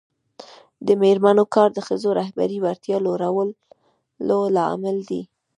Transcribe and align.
د 0.85 0.87
میرمنو 1.01 1.43
کار 1.55 1.69
د 1.73 1.79
ښځو 1.87 2.09
رهبري 2.19 2.57
وړتیا 2.61 2.97
لوړولو 3.05 4.39
لامل 4.55 4.97
دی. 5.09 5.21